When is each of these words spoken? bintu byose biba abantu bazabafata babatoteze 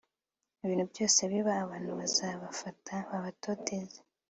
bintu 0.67 0.85
byose 0.91 1.19
biba 1.31 1.53
abantu 1.63 1.91
bazabafata 1.99 2.95
babatoteze 3.09 3.99